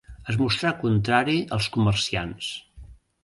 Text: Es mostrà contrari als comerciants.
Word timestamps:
Es 0.31 0.37
mostrà 0.43 0.71
contrari 0.85 1.37
als 1.57 1.67
comerciants. 1.77 2.51